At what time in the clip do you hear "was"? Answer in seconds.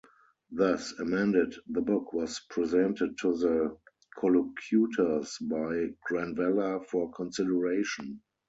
2.11-2.39